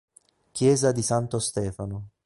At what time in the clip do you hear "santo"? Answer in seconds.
1.03-1.37